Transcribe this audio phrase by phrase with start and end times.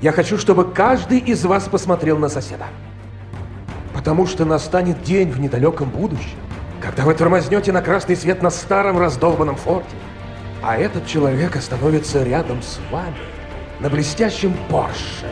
[0.00, 2.66] Я хочу, чтобы каждый из вас посмотрел на соседа.
[3.92, 6.38] Потому что настанет день в недалеком будущем,
[6.80, 9.94] когда вы тормознете на красный свет на старом раздолбанном форте,
[10.62, 13.16] а этот человек остановится рядом с вами
[13.80, 15.26] на блестящем Порше.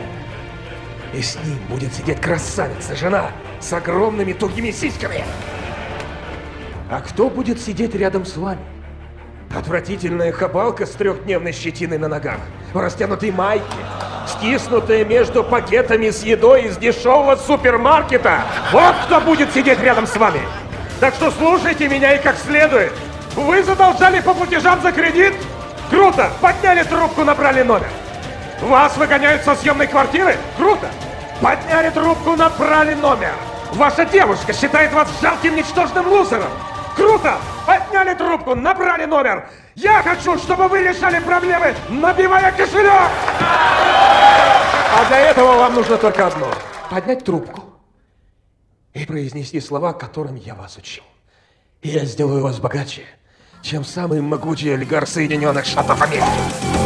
[1.15, 5.23] И с ним будет сидеть красавица, жена с огромными тугими сиськами.
[6.91, 8.61] А кто будет сидеть рядом с вами?
[9.55, 12.39] Отвратительная хабалка с трехдневной щетиной на ногах,
[12.71, 13.65] в растянутой майке,
[14.39, 18.41] стиснутая между пакетами с едой из дешевого супермаркета.
[18.71, 20.41] Вот кто будет сидеть рядом с вами.
[20.99, 22.93] Так что слушайте меня и как следует.
[23.35, 25.33] Вы задолжали по платежам за кредит?
[25.89, 26.29] Круто!
[26.41, 27.89] Подняли трубку, набрали номер.
[28.61, 30.35] Вас выгоняют со съемной квартиры?
[30.57, 30.87] Круто!
[31.41, 33.33] Подняли трубку, набрали номер.
[33.73, 36.49] Ваша девушка считает вас жалким, ничтожным лузером.
[36.95, 37.35] Круто!
[37.65, 39.47] Подняли трубку, набрали номер.
[39.81, 43.09] Я хочу, чтобы вы решали проблемы, набивая кошелек.
[43.39, 46.51] А для этого вам нужно только одно.
[46.89, 47.63] Поднять трубку
[48.93, 51.03] и произнести слова, которым я вас учил.
[51.81, 53.05] Я сделаю вас богаче,
[53.61, 56.78] чем самый могучий олигарх Соединенных Штатов Америки.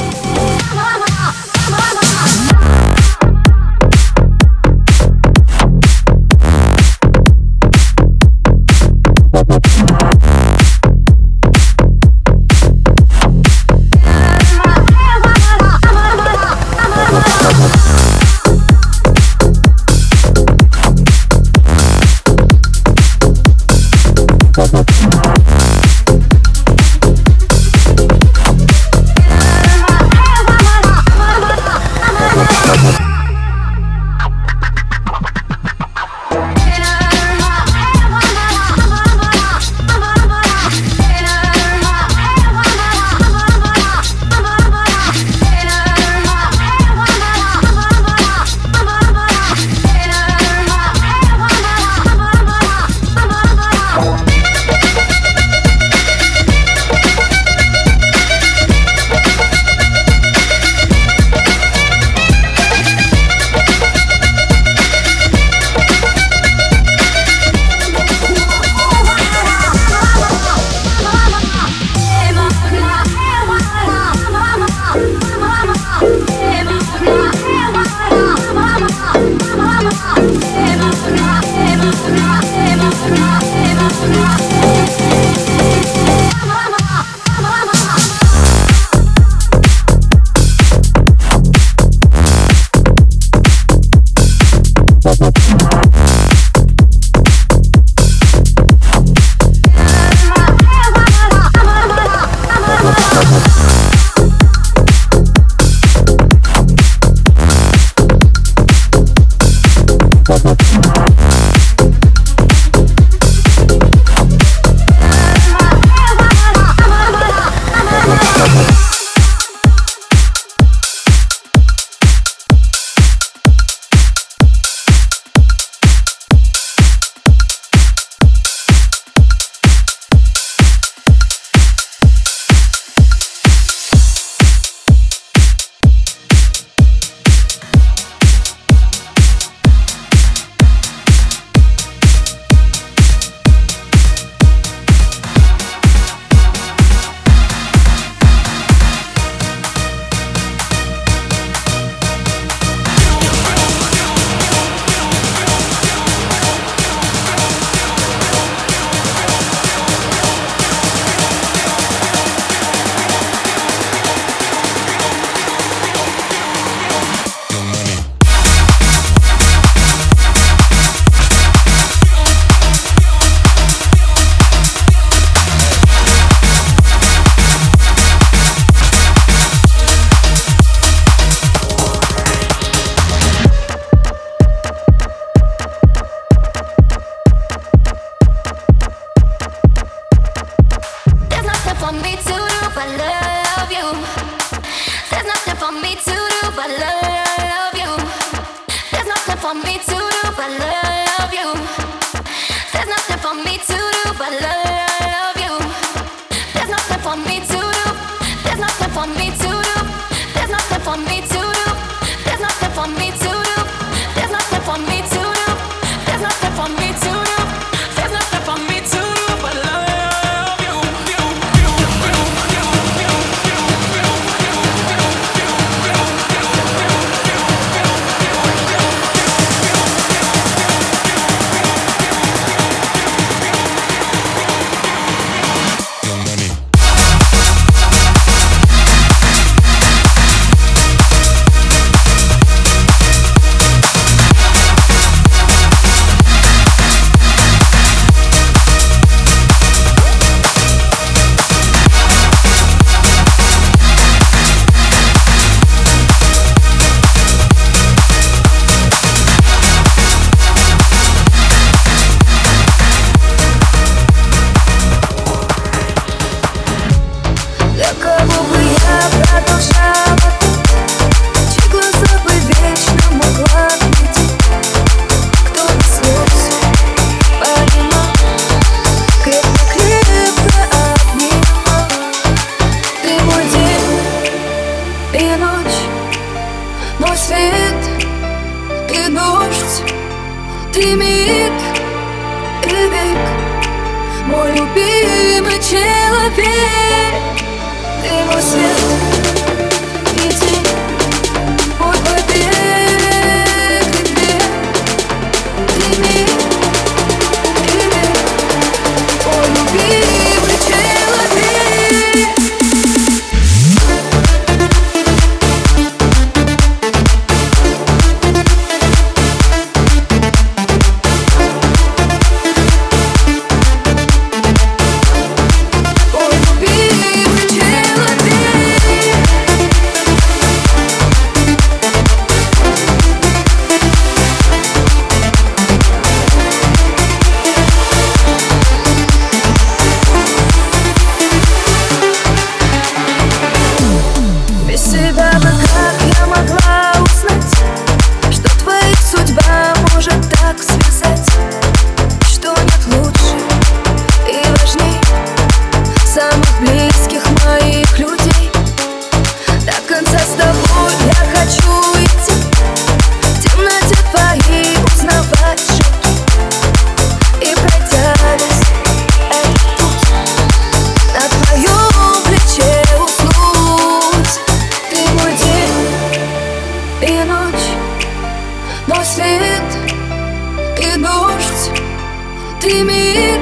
[382.63, 383.41] Ты миг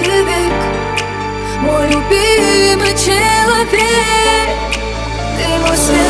[0.00, 0.58] и век.
[1.60, 4.48] Мой любимый человек
[5.38, 6.09] Ты мой свет.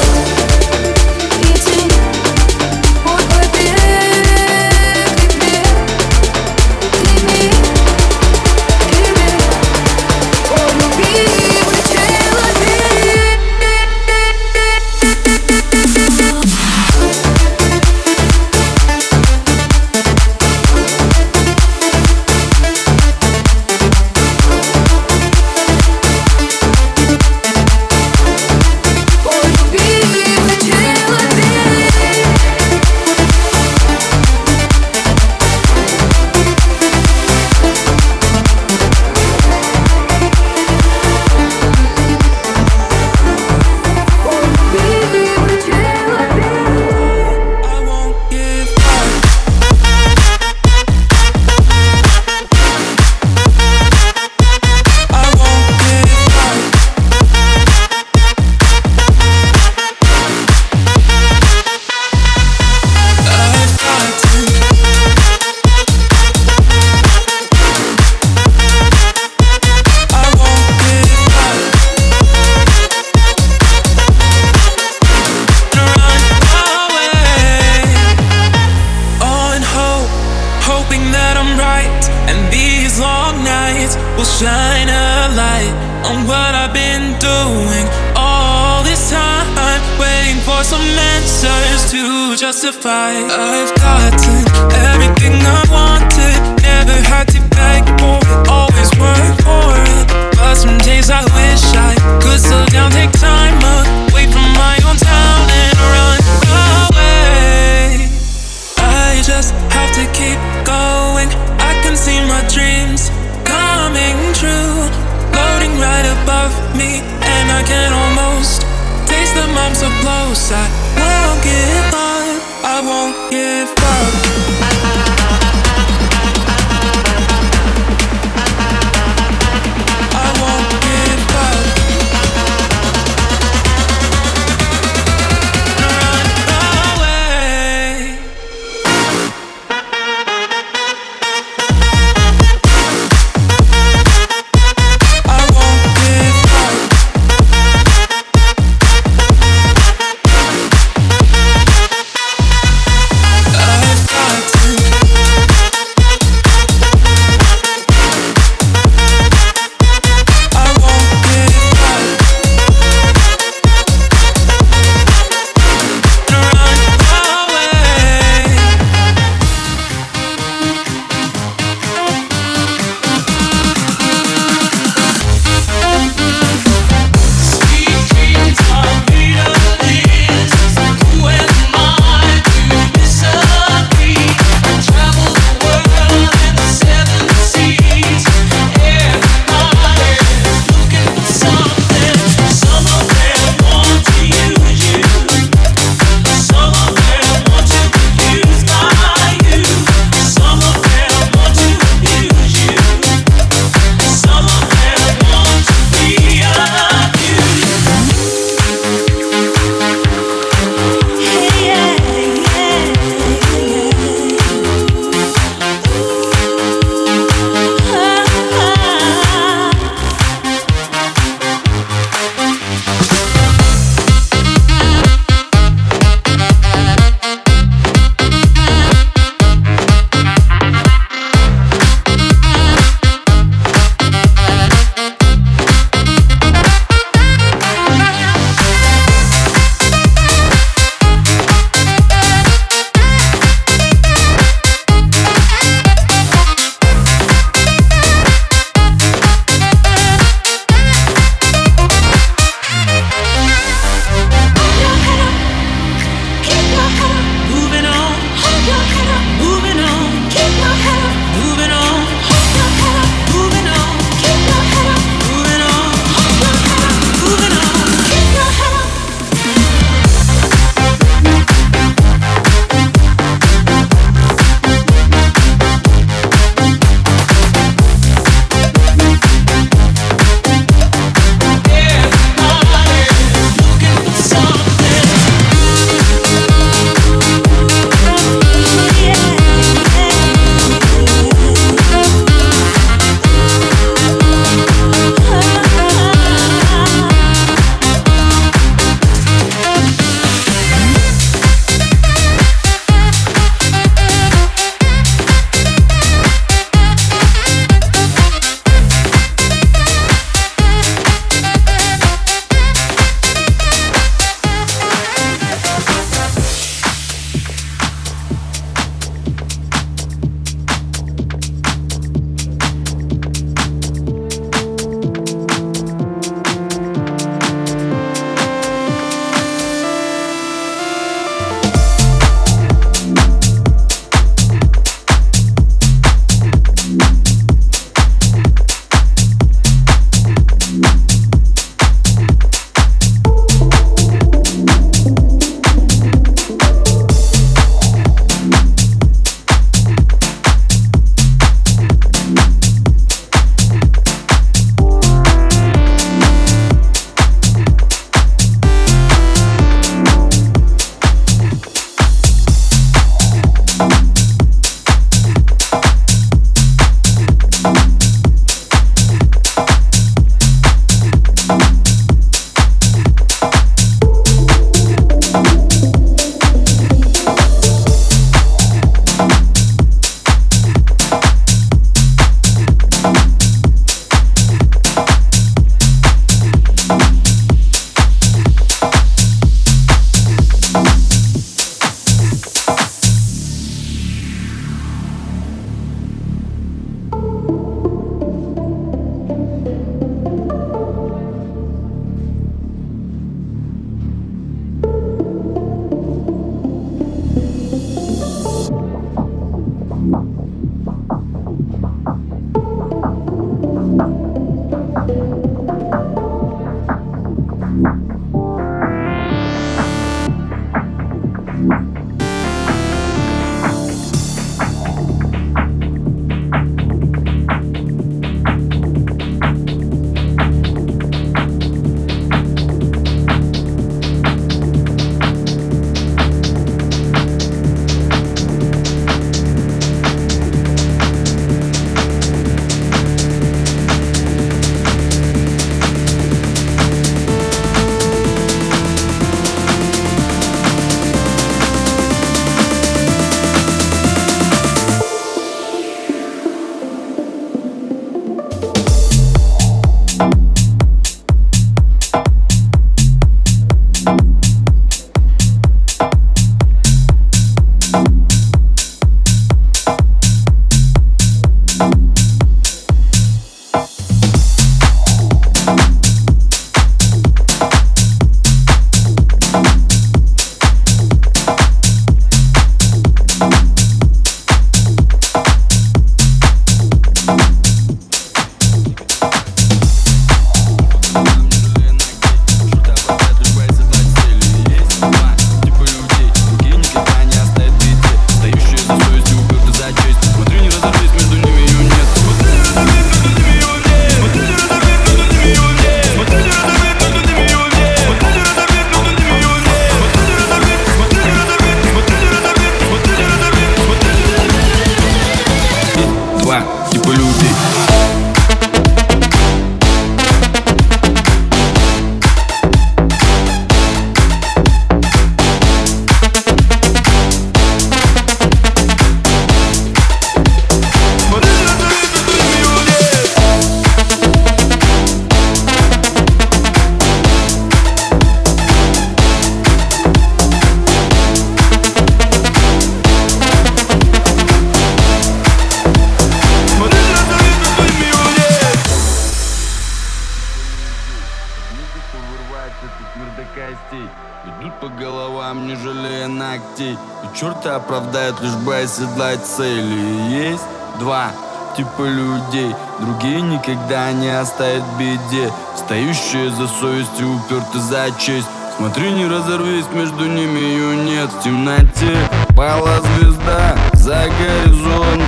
[559.00, 560.30] Оседлать цели.
[560.30, 560.64] Есть
[560.98, 561.30] два
[561.76, 565.50] типа людей Другие никогда не оставят беде.
[565.76, 568.46] Стоящие за совесть и уперты за честь.
[568.76, 571.30] Смотри, не разорвись, между ними ее нет.
[571.30, 572.16] В темноте
[572.56, 575.22] пала звезда за горизонт.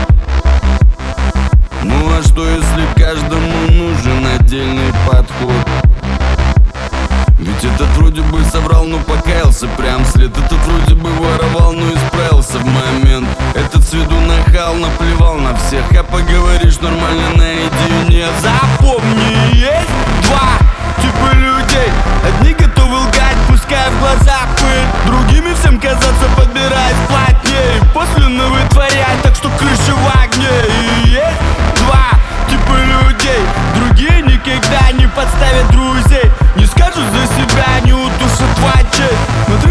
[1.85, 5.82] Ну а что, если каждому нужен отдельный подход?
[7.65, 10.05] Этот вроде бы соврал, но покаялся прям.
[10.05, 13.29] След Этот вроде бы воровал, но исправился в момент.
[13.55, 15.85] Этот с виду нахал, наплевал на всех.
[15.93, 19.89] А поговоришь нормально наедине Запомни, есть
[20.27, 20.59] два
[21.01, 21.89] типа людей.
[22.27, 24.87] Одни готовы лгать, пускай в глаза пыль.
[25.07, 30.49] Другими всем казаться, подбираясь плотнее После вытворять, так что крыша в огне.
[31.07, 32.11] И есть два
[32.51, 33.45] типа людей.
[33.77, 36.33] Другие никогда не подставят друзей
[36.93, 39.62] Скажут за себя, не удушат в отчет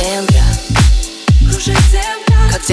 [0.00, 0.44] земля,
[1.40, 2.66] Кружит земля как в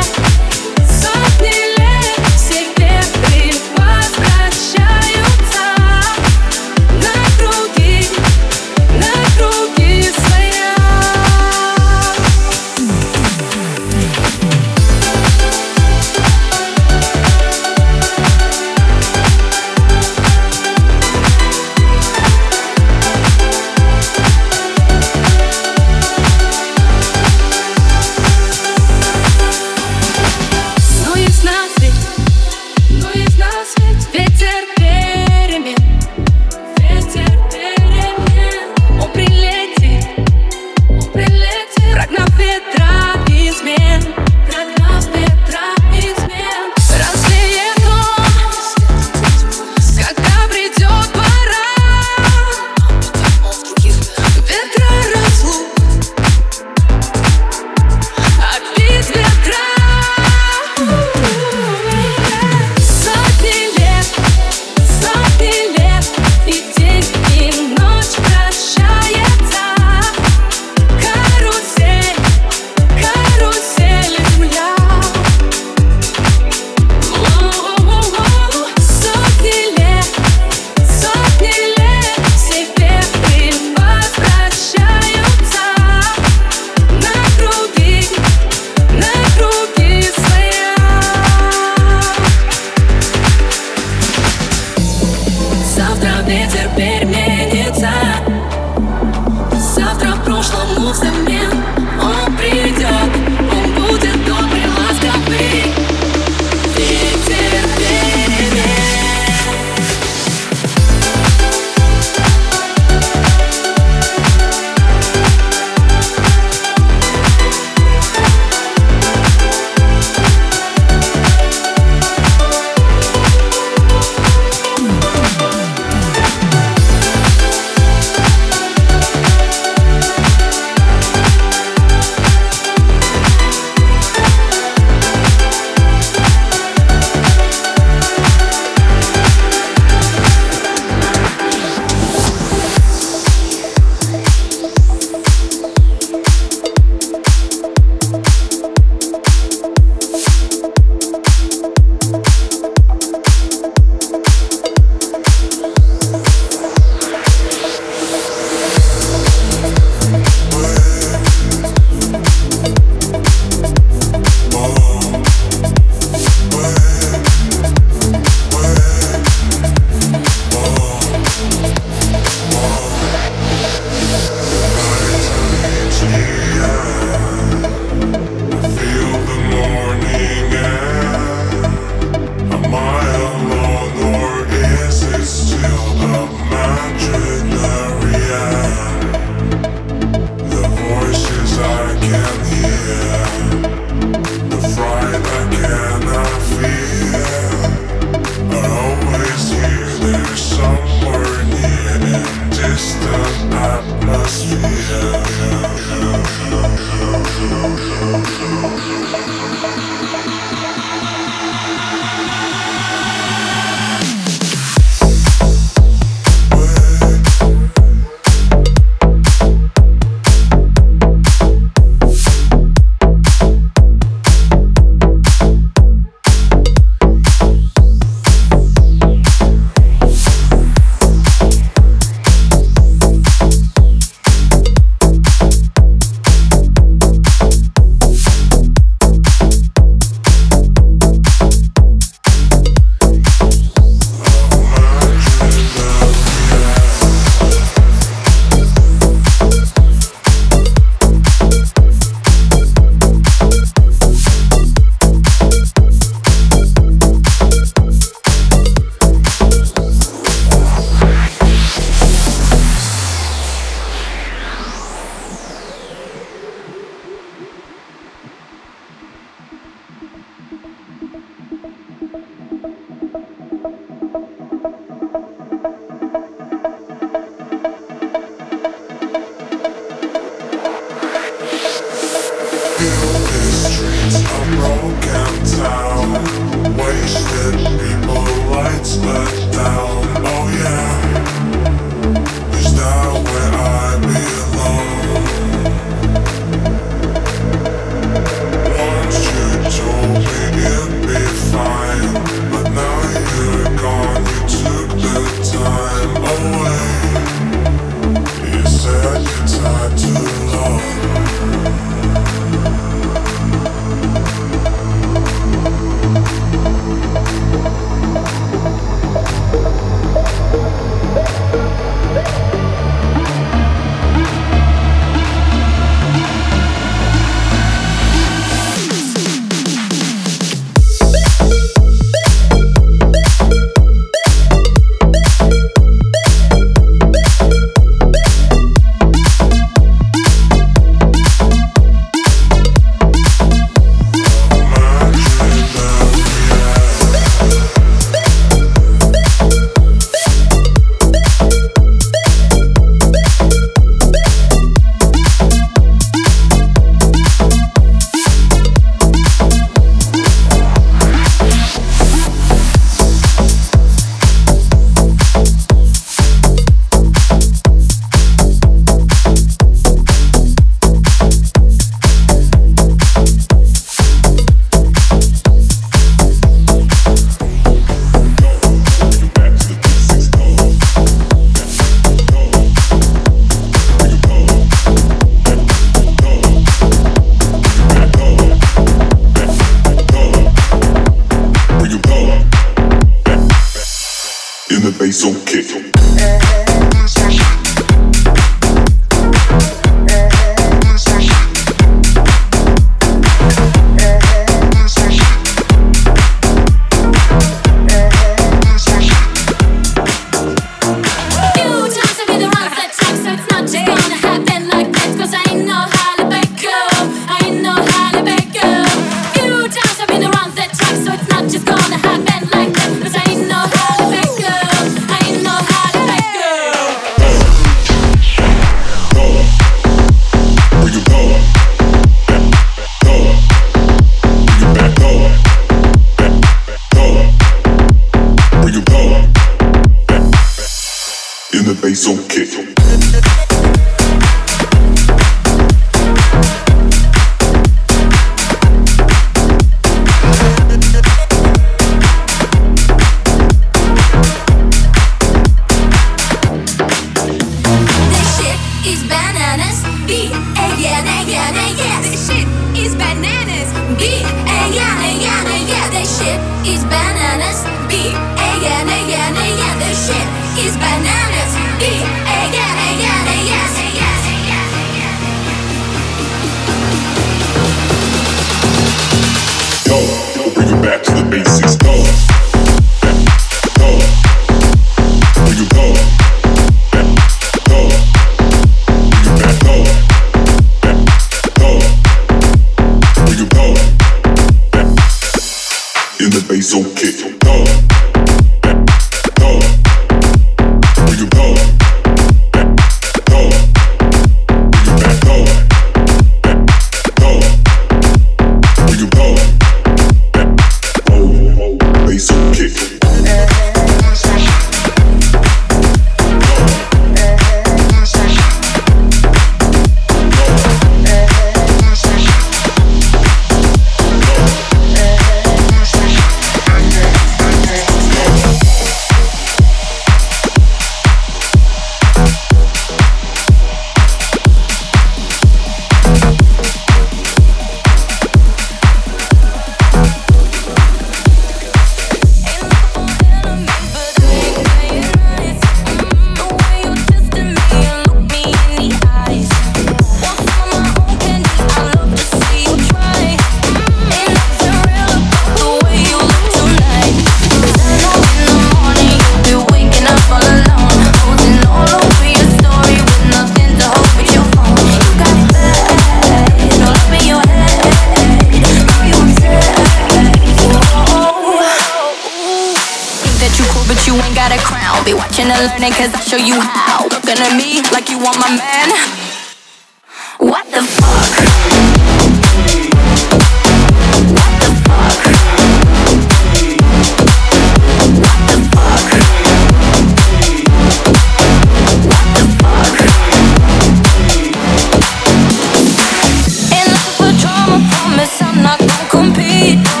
[599.61, 600.00] street.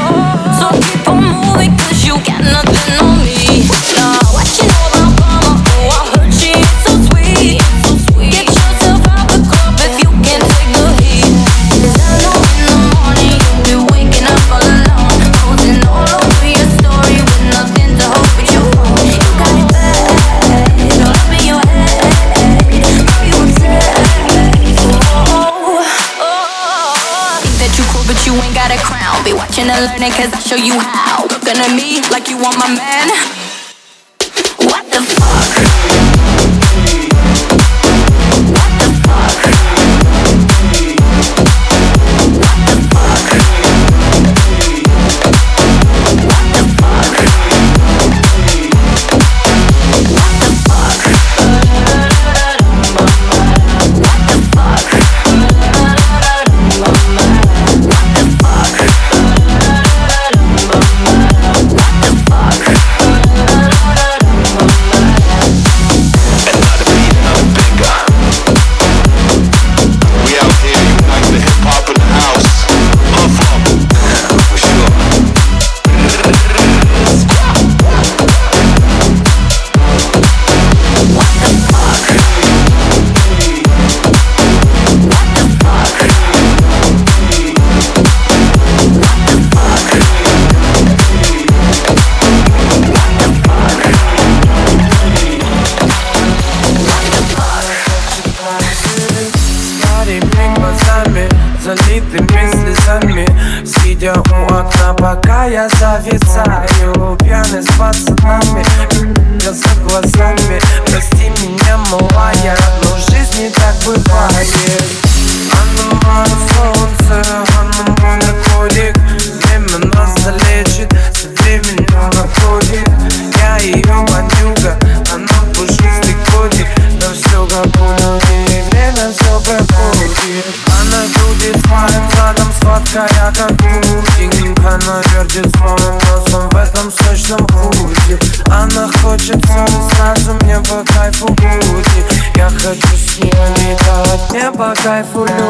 [144.61, 145.40] fuck I for you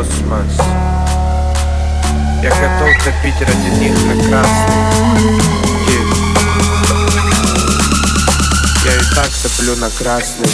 [0.00, 0.56] космос.
[2.42, 4.74] Я готов топить ради них на красный
[5.88, 6.06] yeah.
[8.86, 10.50] Я и так топлю на красный.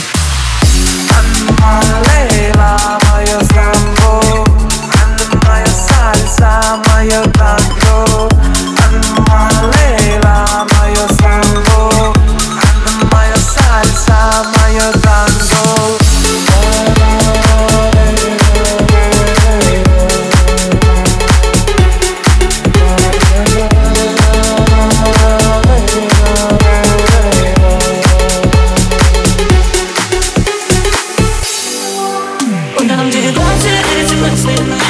[1.62, 4.44] Анна Лейла, моя самбо
[5.46, 7.65] моя сальса, моя танго.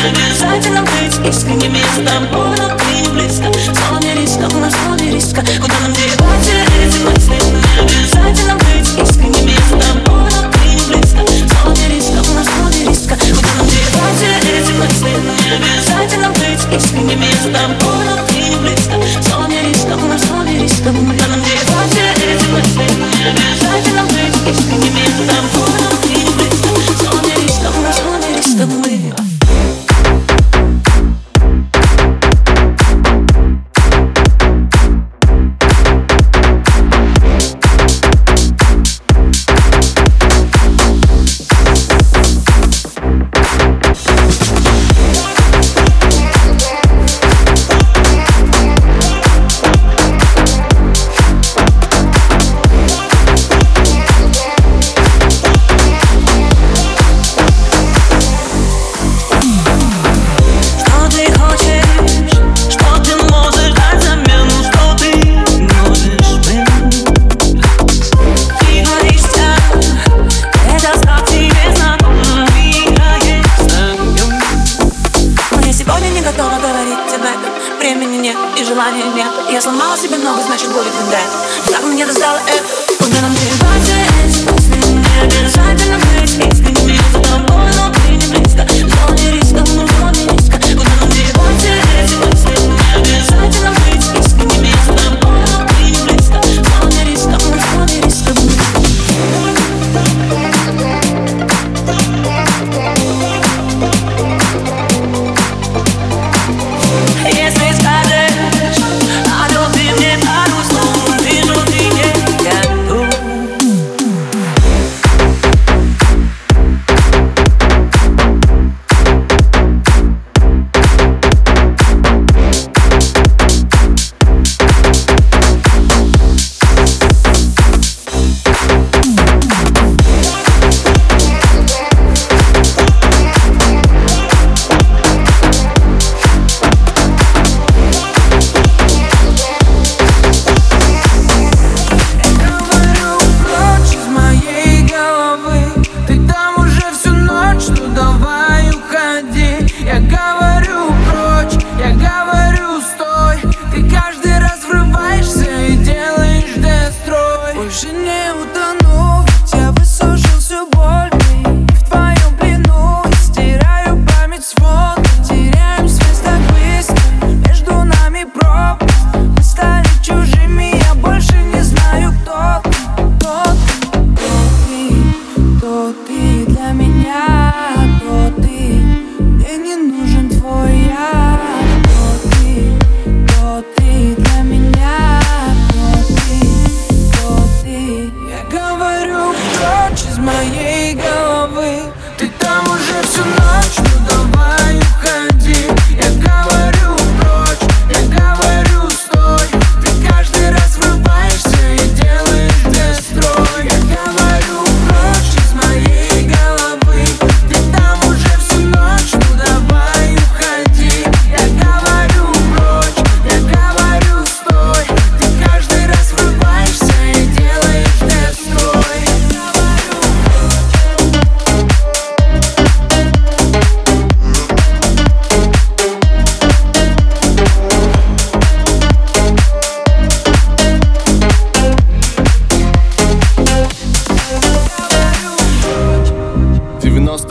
[0.04, 3.50] Обязательно быть искренними с тобой Но ты не близко.
[3.50, 5.40] В зоне риска, у нас в зоне риска.
[5.60, 6.48] Куда нам девать
[6.80, 7.38] эти мысли.
[7.80, 11.20] Обязательно быть искренними с тобой Но ты не близко.
[11.22, 13.16] В зоне риска, у нас в зоне риска.
[13.16, 15.12] Куда нам девать эти мысли.
[15.56, 18.96] Обязательно быть искренними с тобой Но ты не близко.
[18.96, 20.90] В зоне риска, у нас в зоне риска.
[20.90, 22.86] Куда нам девать эти мысли.
[23.26, 24.95] Обязательно быть искренними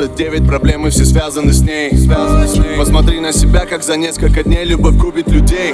[0.07, 1.91] девять проблем и все связаны с ней.
[2.77, 5.73] Посмотри на себя, как за несколько дней любовь губит людей.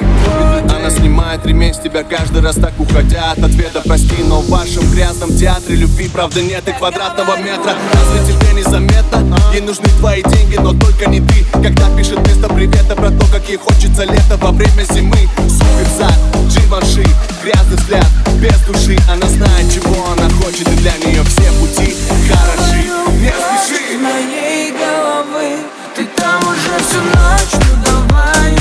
[0.69, 3.81] Она снимает ремень с тебя каждый раз так уходя от ответа.
[3.83, 7.73] Прости, но в вашем грязном театре любви правда нет и квадратного метра.
[7.93, 9.37] Разве тебе не заметно?
[9.53, 11.45] Ей нужны твои деньги, но только не ты.
[11.53, 15.17] Когда пишет вместо привета про то, как ей хочется лето во время зимы.
[15.47, 16.17] Суперзад,
[16.47, 17.03] Дживанши,
[17.43, 18.07] грязный взгляд,
[18.39, 18.97] без души.
[19.11, 21.95] Она знает, чего она хочет и для нее все пути
[22.29, 22.91] хороши.
[23.19, 24.20] Не спеши!
[24.21, 25.57] Моей головы.
[25.95, 28.60] Ты там уже всю ночь, ну давай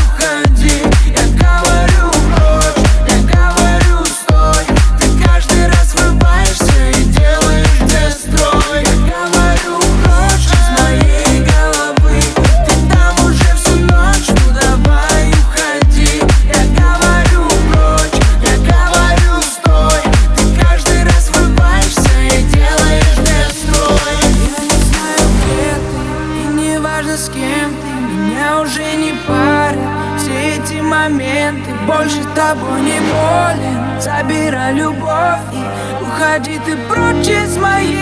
[36.30, 37.99] уходи ты прочь из моей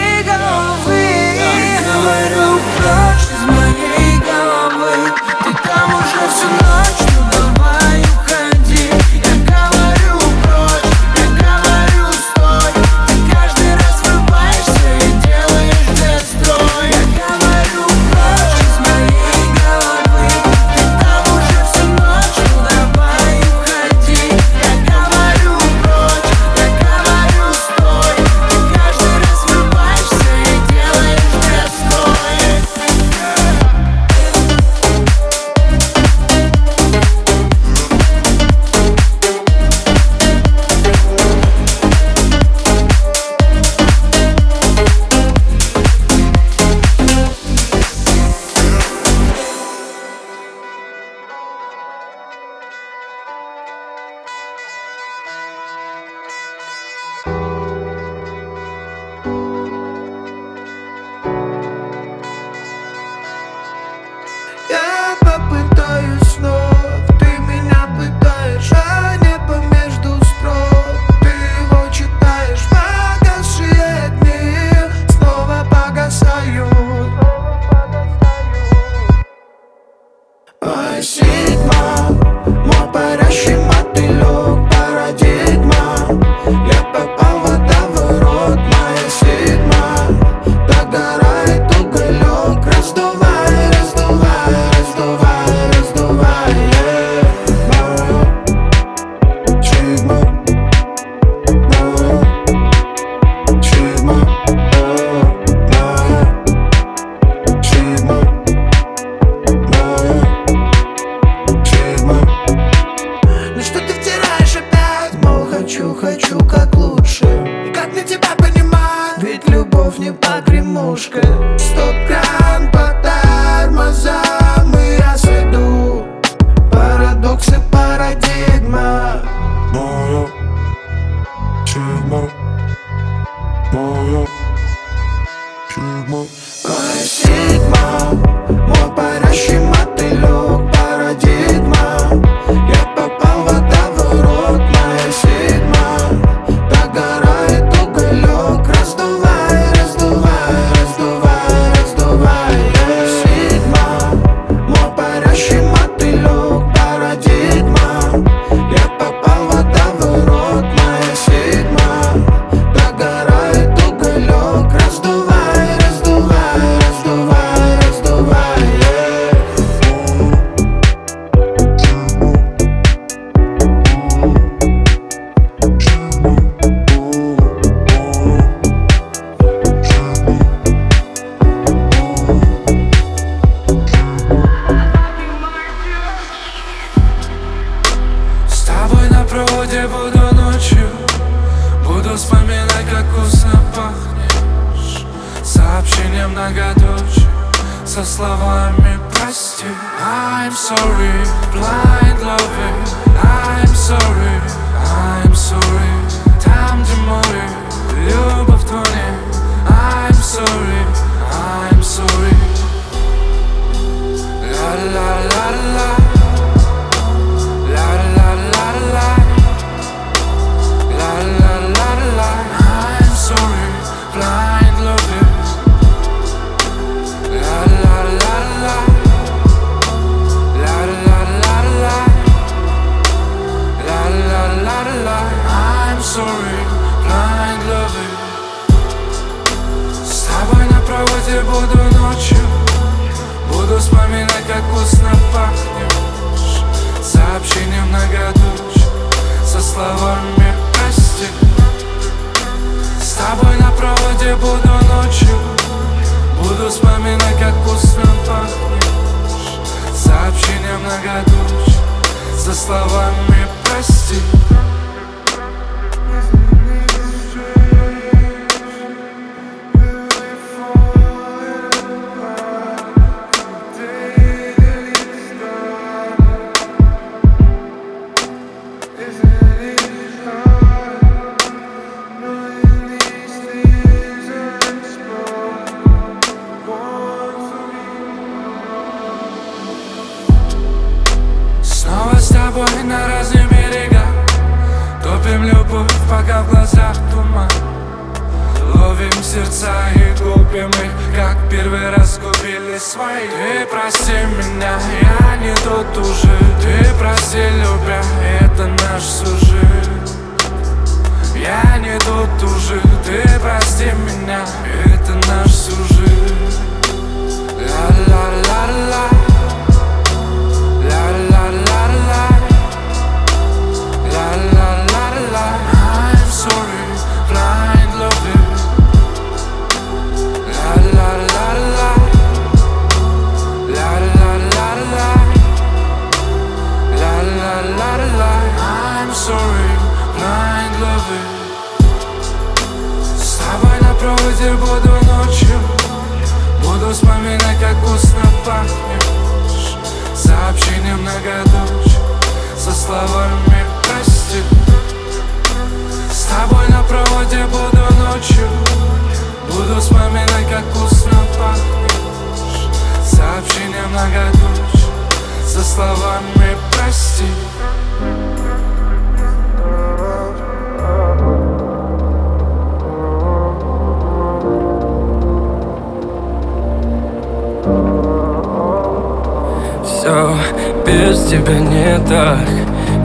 [381.08, 382.46] без тебя не так.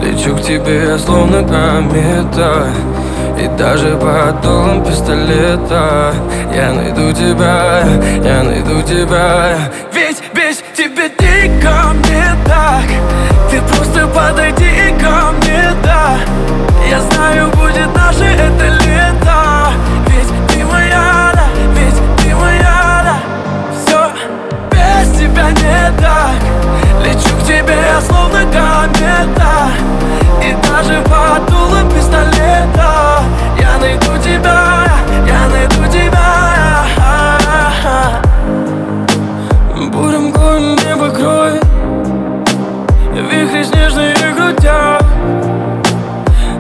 [0.02, 2.68] Лечу к тебе словно комета.
[3.40, 6.14] И даже под дулом пистолета.
[6.54, 7.84] Я найду тебя,
[8.24, 9.58] я найду тебя.
[9.94, 12.84] Ведь без тебя дико мне так.
[13.50, 16.18] Ты просто подойди ко мне, да.
[16.90, 19.72] Я знаю, будет наше это лето.
[20.08, 23.18] Ведь ты моя, да, ведь ты моя, да.
[23.74, 24.10] Все
[24.72, 26.43] без тебя не так
[27.74, 29.72] тебе, словно комета.
[30.42, 33.22] И даже под дулом пистолета.
[33.60, 34.88] Я найду тебя,
[35.28, 36.44] я найду тебя.
[39.92, 41.64] Бурым конь небо кроет
[43.14, 45.06] Вихри снежные крутят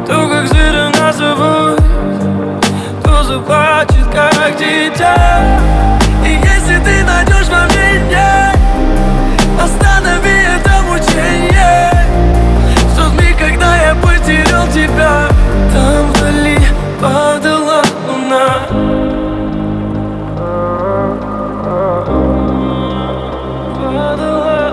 [0.06, 1.82] То, как зверя нас зовут
[3.04, 6.03] То заплачет, как дитя
[14.74, 15.28] тебя
[15.72, 16.58] Там вдали
[17.00, 18.48] падала луна.
[23.78, 24.72] Падала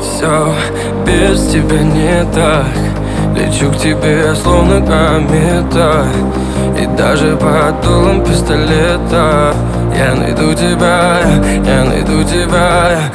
[0.00, 0.54] Все
[1.06, 2.64] без тебя не так.
[3.36, 6.06] Лечу к тебе, словно комета.
[6.80, 9.54] И даже под дулом пистолета.
[9.96, 11.20] Я найду тебя,
[11.66, 13.10] я найду тебя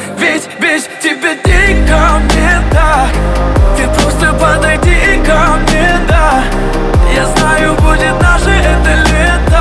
[7.16, 9.55] Я знаю, будет наше это лето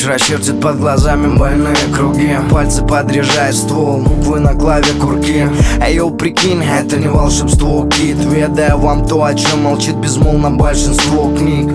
[0.00, 2.34] Ночь расчертит под глазами больные круги.
[2.50, 8.16] Пальцы подрежают ствол, буквы на клавикурке Эй, йоу, прикинь, это не волшебство, кит.
[8.16, 11.70] Ведая вам то, о чем молчит безмолвно большинство книг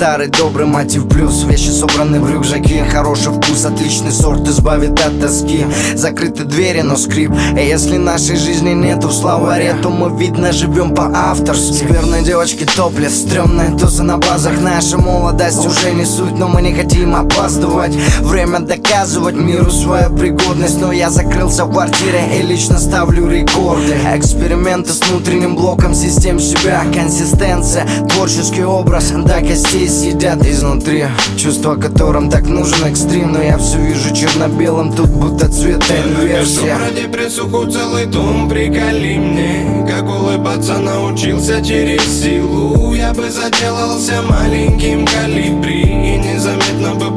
[0.00, 1.44] Старый добрый мотив плюс.
[1.44, 2.86] Вещи собраны в рюкзаке.
[2.90, 5.66] Хороший вкус, отличный сорт избавит от тоски.
[5.94, 7.30] Закрыты двери, но скрип.
[7.54, 11.84] И если нашей жизни нету в словаре То мы, видно, живем по авторски.
[11.84, 14.58] Скверные девочки топлес Стремные тузы на базах.
[14.62, 17.94] Наша молодость уже не суть Но мы не хотим опаздывать.
[18.22, 20.80] Время доказывать миру свою пригодность.
[20.80, 23.98] Но я закрылся в квартире и лично ставлю рекорды.
[24.14, 26.84] Эксперименты с внутренним блоком систем себя.
[26.94, 31.06] Консистенция, творческий образ до костей съедят изнутри.
[31.36, 36.76] Чувство, которым так нужен экстрим Но я все вижу черно-белым, тут будто цвета Пишу инверсия.
[36.76, 39.86] про депрессуху целый том, приколи мне.
[39.88, 42.94] Как улыбаться научился через силу.
[42.94, 45.89] Я бы заделался маленьким калибри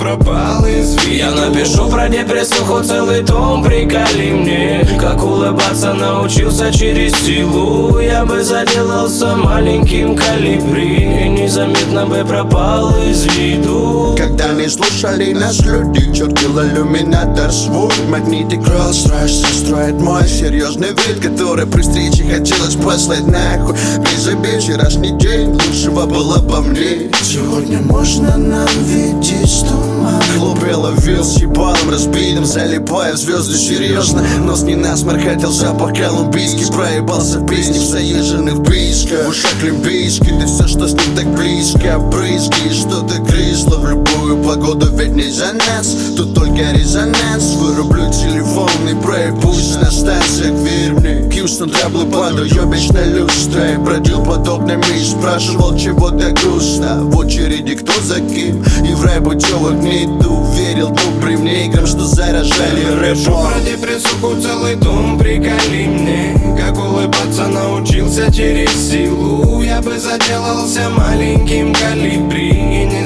[0.04, 1.14] пропал из виду.
[1.14, 4.86] Я напишу про депрессуху целый том, приколи мне.
[5.00, 8.00] Как улыбаться научился через силу.
[8.00, 11.26] Я бы заделался маленьким калибри.
[11.26, 14.16] И незаметно бы пропал из виду.
[14.18, 21.66] Когда не слушали нас люди Чертил иллюминатор свой Магнитик Rolls-Royce строит мой серьезный вид Который
[21.66, 23.76] при встрече хотелось послать нахуй.
[24.00, 27.12] Без обид вчерашний день Лучшего было по мне.
[27.22, 30.03] Сегодня можно нам видеть с туман
[30.36, 34.24] Хлопья ловил с ебалом разбитым Залипая в звезды серьезно.
[34.44, 40.32] Нос не насморк, хотел запах колумбийский Проебался в песне в заезженных бишках В ушах лимбийский,
[40.40, 42.00] да все, что с ним так близко.
[42.00, 48.12] Брызги, и что-то крысло в любую погоду Ведь не за нас, тут только резонанс Вырублю
[48.12, 54.48] телефон и проебусь на станциях Верь мне, Хьюстон, траблы падаю, ёбично люстра И бродил под
[54.48, 57.04] окнами и спрашивал, чего так грустно.
[57.04, 60.96] В очереди кто за кем, и в рай путевок не иду Верил
[61.38, 63.52] мне играм, что заражали рэпом.
[63.52, 66.56] Про депрессуху целый том, приколи мне.
[66.58, 69.62] Как улыбаться научился через силу.
[69.62, 73.03] Я бы заделался маленьким калибри И бы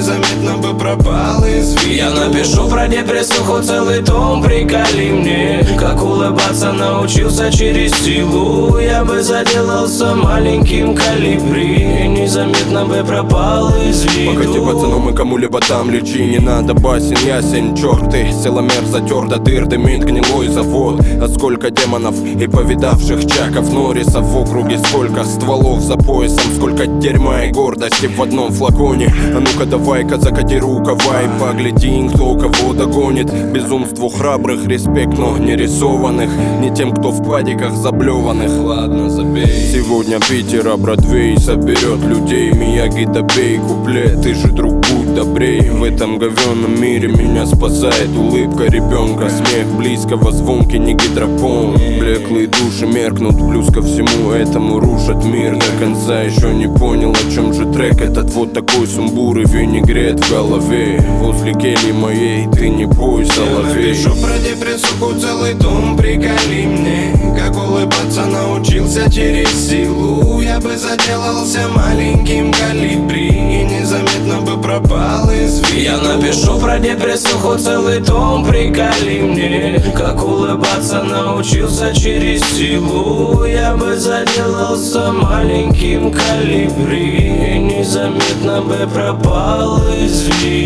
[0.88, 1.94] пропал из виду.
[1.94, 5.66] Я напишу про депрессуху целый том, приколи мне.
[5.78, 8.78] Как улыбаться научился через силу.
[8.78, 12.04] Я бы заделался маленьким калибри.
[12.04, 14.32] И незаметно бы пропал из виду.
[14.32, 16.24] Погоди, пацаном, и кому-либо там лечи.
[16.24, 21.70] Не надо басен, ясен, черт ты Силомер затер до дыр, дымит гнилой завод А сколько
[21.70, 24.78] демонов и повидавших чаков Норрисов в округе.
[24.78, 29.12] Сколько стволов за поясом Сколько дерьма и гордости в одном флаконе.
[29.34, 33.32] А ну-ка давай-ка закати рукава И погляди, кто кого догонит.
[33.52, 36.30] Безумству храбрых респект, но не рисованных.
[36.60, 38.50] Не тем, кто в падиках заблеванных.
[38.64, 39.46] Ладно, забей.
[39.46, 42.52] Сегодня Питера Бродвей соберет людей.
[42.52, 45.70] Мияги добей куплет Ты же друг будь добрей.
[45.70, 51.74] В этом говенном мире меня спасает улыбка ребенка Смех близкого, звонкий не гидропон.
[51.74, 55.56] Блеклые души меркнут, плюс ко всему этому рушат мир.
[55.56, 58.30] До конца еще не понял, о чем же трек Этот.
[58.30, 64.10] Вот такой сумбур и винегрет в голове Возле кельи моей ты не бой, соловей Напишу
[64.20, 72.52] про депрессуху целый том, приколи мне Как улыбаться научился через силу Я бы заделался маленьким
[72.52, 79.82] калибри И незаметно бы пропал из виду Я напишу про депрессуху целый том, приколи мне
[79.96, 90.24] Как улыбаться научился через силу Я бы заделался маленьким калибри И незаметно бы пропал из
[90.24, 90.57] виду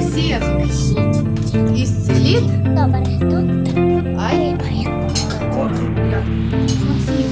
[0.00, 0.42] Свет
[1.74, 2.44] исцелит.
[4.18, 4.56] Ай,
[6.86, 7.30] Максим,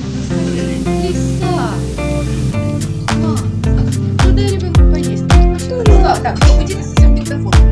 [1.02, 1.70] лиса.
[3.16, 3.32] Ма,
[4.24, 5.24] ну дай ребенку поесть.
[5.68, 5.82] Ну,
[6.22, 7.67] так, ну уйди на совсем диктофон.